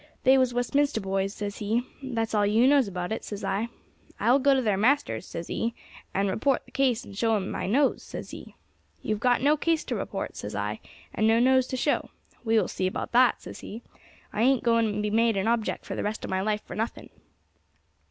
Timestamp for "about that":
12.87-13.43